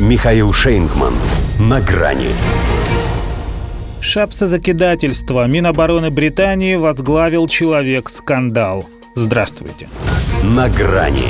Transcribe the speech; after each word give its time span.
Михаил 0.00 0.52
Шейнгман. 0.52 1.14
На 1.60 1.80
грани. 1.80 2.30
Шапсозакидательство 4.00 5.46
Минобороны 5.46 6.10
Британии 6.10 6.74
возглавил 6.74 7.46
человек-скандал. 7.46 8.86
Здравствуйте. 9.14 9.88
На 10.42 10.68
грани. 10.68 11.28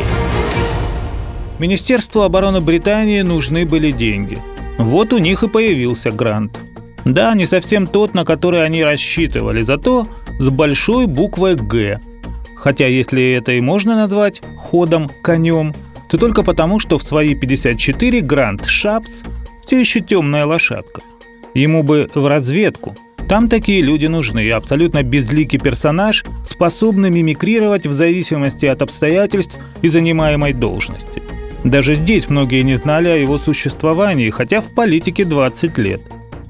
Министерству 1.58 2.22
обороны 2.22 2.62
Британии 2.62 3.20
нужны 3.20 3.66
были 3.66 3.90
деньги. 3.90 4.38
Вот 4.78 5.12
у 5.12 5.18
них 5.18 5.42
и 5.42 5.48
появился 5.48 6.10
грант. 6.10 6.58
Да, 7.04 7.34
не 7.34 7.44
совсем 7.44 7.86
тот, 7.86 8.14
на 8.14 8.24
который 8.24 8.64
они 8.64 8.82
рассчитывали, 8.82 9.60
зато 9.60 10.08
с 10.40 10.48
большой 10.48 11.04
буквой 11.06 11.54
«Г». 11.54 12.00
Хотя 12.56 12.86
если 12.86 13.32
это 13.32 13.52
и 13.52 13.60
можно 13.60 13.94
назвать 13.94 14.40
ходом, 14.56 15.10
конем, 15.22 15.74
то 16.14 16.18
только 16.18 16.44
потому, 16.44 16.78
что 16.78 16.96
в 16.96 17.02
свои 17.02 17.34
54 17.34 18.20
Грант 18.20 18.66
Шапс 18.66 19.24
все 19.64 19.80
еще 19.80 19.98
темная 19.98 20.46
лошадка. 20.46 21.00
Ему 21.54 21.82
бы 21.82 22.08
в 22.14 22.28
разведку. 22.28 22.94
Там 23.28 23.48
такие 23.48 23.82
люди 23.82 24.06
нужны, 24.06 24.48
абсолютно 24.52 25.02
безликий 25.02 25.58
персонаж, 25.58 26.24
способный 26.48 27.10
мимикрировать 27.10 27.88
в 27.88 27.92
зависимости 27.92 28.64
от 28.64 28.82
обстоятельств 28.82 29.58
и 29.82 29.88
занимаемой 29.88 30.52
должности. 30.52 31.20
Даже 31.64 31.96
здесь 31.96 32.28
многие 32.28 32.62
не 32.62 32.76
знали 32.76 33.08
о 33.08 33.16
его 33.16 33.36
существовании, 33.36 34.30
хотя 34.30 34.60
в 34.60 34.72
политике 34.72 35.24
20 35.24 35.78
лет. 35.78 36.00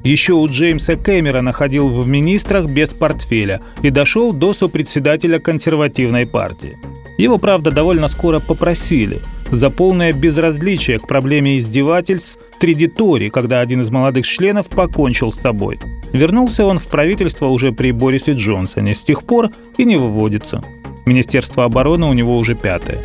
Еще 0.02 0.34
у 0.34 0.46
Джеймса 0.46 0.96
Кэмерона 0.96 1.52
ходил 1.52 1.88
в 1.88 2.06
министрах 2.06 2.66
без 2.66 2.90
портфеля 2.90 3.62
и 3.80 3.88
дошел 3.88 4.34
до 4.34 4.52
сопредседателя 4.52 5.38
консервативной 5.38 6.26
партии. 6.26 6.76
Его, 7.16 7.38
правда, 7.38 7.70
довольно 7.70 8.08
скоро 8.08 8.40
попросили– 8.40 9.22
за 9.56 9.70
полное 9.70 10.12
безразличие 10.12 10.98
к 10.98 11.06
проблеме 11.06 11.58
издевательств 11.58 12.38
среди 12.60 12.86
Тори, 12.86 13.30
когда 13.30 13.60
один 13.60 13.82
из 13.82 13.90
молодых 13.90 14.26
членов 14.26 14.68
покончил 14.68 15.32
с 15.32 15.40
собой. 15.40 15.78
Вернулся 16.12 16.64
он 16.64 16.78
в 16.78 16.86
правительство 16.86 17.46
уже 17.46 17.72
при 17.72 17.92
Борисе 17.92 18.32
Джонсоне, 18.32 18.94
с 18.94 19.00
тех 19.00 19.24
пор 19.24 19.50
и 19.76 19.84
не 19.84 19.96
выводится. 19.96 20.62
Министерство 21.06 21.64
обороны 21.64 22.06
у 22.06 22.12
него 22.12 22.36
уже 22.36 22.54
пятое. 22.54 23.02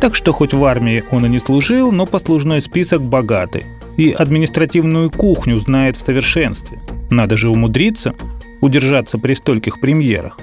Так 0.00 0.14
что 0.14 0.32
хоть 0.32 0.54
в 0.54 0.64
армии 0.64 1.04
он 1.10 1.26
и 1.26 1.28
не 1.28 1.38
служил, 1.38 1.92
но 1.92 2.06
послужной 2.06 2.62
список 2.62 3.02
богатый. 3.02 3.64
И 3.96 4.10
административную 4.10 5.10
кухню 5.10 5.56
знает 5.56 5.96
в 5.96 6.04
совершенстве. 6.04 6.78
Надо 7.10 7.36
же 7.36 7.50
умудриться 7.50 8.14
удержаться 8.64 9.18
при 9.18 9.34
стольких 9.34 9.78
премьерах. 9.78 10.38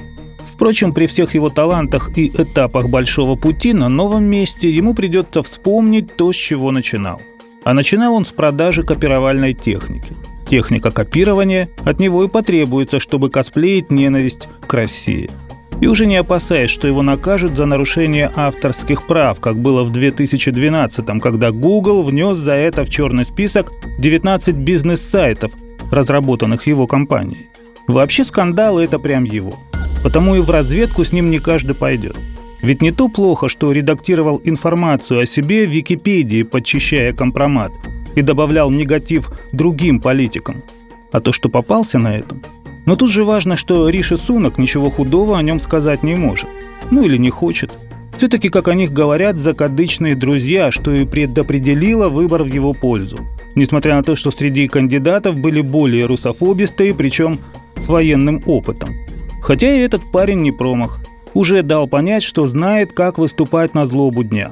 Впрочем, 0.61 0.93
при 0.93 1.07
всех 1.07 1.33
его 1.33 1.49
талантах 1.49 2.15
и 2.15 2.27
этапах 2.27 2.87
большого 2.87 3.35
пути 3.35 3.73
на 3.73 3.89
новом 3.89 4.25
месте 4.25 4.69
ему 4.69 4.93
придется 4.93 5.41
вспомнить 5.41 6.15
то, 6.15 6.31
с 6.31 6.35
чего 6.35 6.69
начинал. 6.69 7.19
А 7.63 7.73
начинал 7.73 8.13
он 8.13 8.27
с 8.27 8.31
продажи 8.31 8.83
копировальной 8.83 9.55
техники. 9.55 10.13
Техника 10.47 10.91
копирования 10.91 11.67
от 11.83 11.99
него 11.99 12.23
и 12.23 12.27
потребуется, 12.27 12.99
чтобы 12.99 13.31
косплеить 13.31 13.89
ненависть 13.89 14.47
к 14.67 14.71
России. 14.75 15.31
И 15.79 15.87
уже 15.87 16.05
не 16.05 16.17
опасаясь, 16.17 16.69
что 16.69 16.87
его 16.87 17.01
накажут 17.01 17.57
за 17.57 17.65
нарушение 17.65 18.31
авторских 18.35 19.07
прав, 19.07 19.39
как 19.39 19.57
было 19.57 19.83
в 19.83 19.91
2012 19.91 21.19
когда 21.23 21.49
Google 21.49 22.03
внес 22.03 22.37
за 22.37 22.53
это 22.53 22.85
в 22.85 22.89
черный 22.91 23.25
список 23.25 23.73
19 23.97 24.57
бизнес-сайтов, 24.57 25.53
разработанных 25.91 26.67
его 26.67 26.85
компанией. 26.85 27.47
Вообще 27.87 28.23
скандалы– 28.23 28.83
это 28.83 28.99
прям 28.99 29.23
его– 29.23 29.57
Потому 30.03 30.35
и 30.35 30.39
в 30.39 30.49
разведку 30.49 31.03
с 31.03 31.11
ним 31.11 31.29
не 31.29 31.39
каждый 31.39 31.75
пойдет. 31.75 32.17
Ведь 32.61 32.81
не 32.81 32.91
то 32.91 33.07
плохо, 33.07 33.49
что 33.49 33.71
редактировал 33.71 34.41
информацию 34.43 35.21
о 35.21 35.25
себе 35.25 35.65
в 35.65 35.71
Википедии, 35.71 36.43
подчищая 36.43 37.13
компромат, 37.13 37.71
и 38.15 38.21
добавлял 38.21 38.69
негатив 38.69 39.31
другим 39.51 39.99
политикам, 39.99 40.63
а 41.11 41.21
то, 41.21 41.31
что 41.31 41.49
попался 41.49 41.97
на 41.97 42.17
этом. 42.17 42.41
Но 42.85 42.95
тут 42.95 43.09
же 43.09 43.23
важно, 43.23 43.57
что 43.57 43.89
Риши 43.89 44.17
Сунок 44.17 44.57
ничего 44.57 44.89
худого 44.89 45.37
о 45.37 45.43
нем 45.43 45.59
сказать 45.59 46.03
не 46.03 46.15
может. 46.15 46.49
Ну 46.89 47.03
или 47.03 47.17
не 47.17 47.29
хочет. 47.29 47.73
Все-таки, 48.17 48.49
как 48.49 48.67
о 48.67 48.75
них 48.75 48.91
говорят, 48.91 49.37
закадычные 49.37 50.15
друзья, 50.15 50.71
что 50.71 50.91
и 50.91 51.05
предопределило 51.05 52.09
выбор 52.09 52.43
в 52.43 52.47
его 52.47 52.73
пользу. 52.73 53.19
Несмотря 53.55 53.95
на 53.95 54.03
то, 54.03 54.15
что 54.15 54.31
среди 54.31 54.67
кандидатов 54.67 55.37
были 55.37 55.61
более 55.61 56.05
русофобистые, 56.05 56.93
причем 56.93 57.39
с 57.77 57.87
военным 57.87 58.41
опытом. 58.45 58.95
Хотя 59.41 59.73
и 59.73 59.79
этот 59.79 60.11
парень 60.11 60.41
не 60.41 60.51
промах. 60.51 60.99
Уже 61.33 61.63
дал 61.63 61.87
понять, 61.87 62.23
что 62.23 62.45
знает, 62.45 62.93
как 62.93 63.17
выступать 63.17 63.73
на 63.73 63.85
злобу 63.85 64.23
дня. 64.23 64.51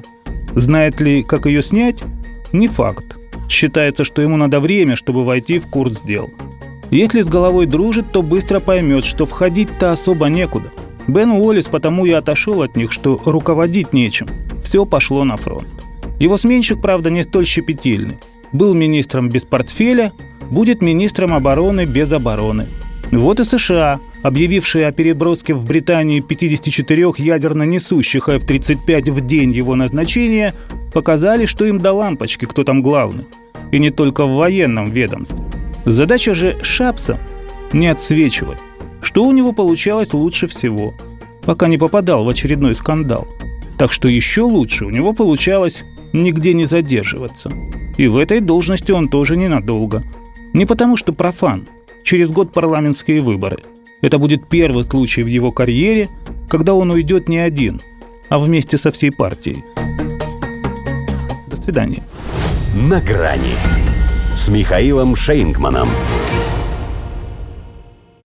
Знает 0.54 1.00
ли, 1.00 1.22
как 1.22 1.46
ее 1.46 1.62
снять? 1.62 2.02
Не 2.52 2.68
факт. 2.68 3.16
Считается, 3.48 4.04
что 4.04 4.22
ему 4.22 4.36
надо 4.36 4.60
время, 4.60 4.96
чтобы 4.96 5.24
войти 5.24 5.58
в 5.58 5.66
курс 5.66 6.00
дел. 6.00 6.30
Если 6.90 7.20
с 7.22 7.26
головой 7.26 7.66
дружит, 7.66 8.10
то 8.12 8.22
быстро 8.22 8.58
поймет, 8.58 9.04
что 9.04 9.26
входить-то 9.26 9.92
особо 9.92 10.26
некуда. 10.26 10.70
Бен 11.06 11.30
Уоллес 11.30 11.66
потому 11.66 12.04
и 12.06 12.10
отошел 12.10 12.62
от 12.62 12.76
них, 12.76 12.92
что 12.92 13.20
руководить 13.24 13.92
нечем. 13.92 14.28
Все 14.62 14.84
пошло 14.84 15.24
на 15.24 15.36
фронт. 15.36 15.68
Его 16.18 16.36
сменщик, 16.36 16.80
правда, 16.80 17.10
не 17.10 17.22
столь 17.22 17.46
щепетильный. 17.46 18.18
Был 18.52 18.74
министром 18.74 19.28
без 19.28 19.42
портфеля, 19.42 20.12
будет 20.50 20.82
министром 20.82 21.32
обороны 21.32 21.84
без 21.84 22.10
обороны. 22.12 22.66
Вот 23.12 23.40
и 23.40 23.44
США, 23.44 24.00
объявившие 24.22 24.86
о 24.86 24.92
переброске 24.92 25.52
в 25.52 25.66
Британию 25.66 26.22
54 26.22 27.12
ядерно 27.18 27.64
несущих 27.64 28.28
F-35 28.28 29.10
в 29.10 29.26
день 29.26 29.50
его 29.50 29.74
назначения, 29.74 30.54
показали, 30.92 31.46
что 31.46 31.64
им 31.64 31.78
до 31.78 31.92
лампочки, 31.92 32.44
кто 32.44 32.62
там 32.62 32.82
главный. 32.82 33.24
И 33.72 33.80
не 33.80 33.90
только 33.90 34.26
в 34.26 34.34
военном 34.34 34.90
ведомстве. 34.90 35.44
Задача 35.84 36.34
же 36.34 36.58
Шапса– 36.62 37.18
не 37.72 37.88
отсвечивать, 37.88 38.58
что 39.00 39.24
у 39.24 39.32
него 39.32 39.52
получалось 39.52 40.12
лучше 40.12 40.46
всего, 40.46 40.94
пока 41.42 41.68
не 41.68 41.78
попадал 41.78 42.24
в 42.24 42.28
очередной 42.28 42.74
скандал. 42.74 43.26
Так 43.78 43.92
что 43.92 44.08
еще 44.08 44.42
лучше 44.42 44.84
у 44.84 44.90
него 44.90 45.12
получалось 45.12 45.84
нигде 46.12 46.52
не 46.52 46.64
задерживаться. 46.64 47.50
И 47.96 48.06
в 48.08 48.18
этой 48.18 48.40
должности 48.40 48.92
он 48.92 49.08
тоже 49.08 49.36
ненадолго. 49.36 50.04
Не 50.52 50.64
потому 50.66 50.96
что 50.96 51.12
профан– 51.12 51.66
через 52.02 52.30
год 52.30 52.52
парламентские 52.52 53.20
выборы. 53.20 53.58
Это 54.02 54.18
будет 54.18 54.48
первый 54.48 54.84
случай 54.84 55.22
в 55.22 55.26
его 55.26 55.52
карьере, 55.52 56.08
когда 56.48 56.74
он 56.74 56.90
уйдет 56.90 57.28
не 57.28 57.38
один, 57.38 57.80
а 58.28 58.38
вместе 58.38 58.78
со 58.78 58.90
всей 58.90 59.10
партией. 59.10 59.64
До 61.48 61.60
свидания. 61.60 62.02
На 62.74 63.00
грани 63.00 63.54
с 64.36 64.48
Михаилом 64.48 65.16
Шейнгманом. 65.16 65.88